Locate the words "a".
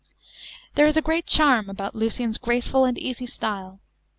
0.97-1.01